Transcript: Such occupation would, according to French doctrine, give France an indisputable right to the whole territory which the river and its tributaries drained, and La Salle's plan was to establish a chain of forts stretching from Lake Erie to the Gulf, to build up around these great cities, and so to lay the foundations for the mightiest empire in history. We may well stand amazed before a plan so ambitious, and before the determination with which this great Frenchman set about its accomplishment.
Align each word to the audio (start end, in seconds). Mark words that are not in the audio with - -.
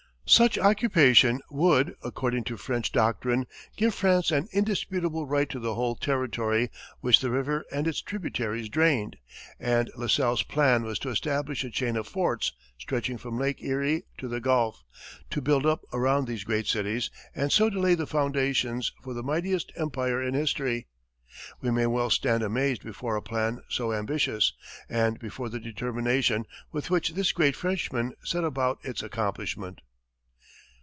Such 0.27 0.57
occupation 0.57 1.41
would, 1.49 1.93
according 2.05 2.45
to 2.45 2.55
French 2.55 2.93
doctrine, 2.93 3.47
give 3.75 3.93
France 3.93 4.31
an 4.31 4.47
indisputable 4.53 5.27
right 5.27 5.49
to 5.49 5.59
the 5.59 5.75
whole 5.75 5.97
territory 5.97 6.69
which 7.01 7.19
the 7.19 7.29
river 7.29 7.65
and 7.69 7.85
its 7.85 8.01
tributaries 8.01 8.69
drained, 8.69 9.17
and 9.59 9.91
La 9.97 10.07
Salle's 10.07 10.41
plan 10.43 10.83
was 10.83 10.99
to 10.99 11.09
establish 11.09 11.65
a 11.65 11.69
chain 11.69 11.97
of 11.97 12.07
forts 12.07 12.53
stretching 12.77 13.17
from 13.17 13.37
Lake 13.37 13.61
Erie 13.61 14.03
to 14.19 14.29
the 14.29 14.39
Gulf, 14.39 14.81
to 15.31 15.41
build 15.41 15.65
up 15.65 15.83
around 15.91 16.27
these 16.29 16.45
great 16.45 16.65
cities, 16.65 17.11
and 17.35 17.51
so 17.51 17.69
to 17.69 17.77
lay 17.77 17.93
the 17.95 18.07
foundations 18.07 18.93
for 19.03 19.13
the 19.13 19.23
mightiest 19.23 19.73
empire 19.75 20.23
in 20.23 20.33
history. 20.33 20.87
We 21.59 21.71
may 21.71 21.87
well 21.87 22.09
stand 22.09 22.41
amazed 22.41 22.85
before 22.85 23.17
a 23.17 23.21
plan 23.21 23.59
so 23.67 23.91
ambitious, 23.91 24.53
and 24.87 25.19
before 25.19 25.49
the 25.49 25.59
determination 25.59 26.45
with 26.71 26.89
which 26.89 27.15
this 27.15 27.33
great 27.33 27.57
Frenchman 27.57 28.13
set 28.23 28.45
about 28.45 28.79
its 28.83 29.03
accomplishment. 29.03 29.81